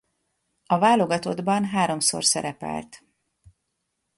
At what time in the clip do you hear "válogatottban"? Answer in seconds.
0.79-1.65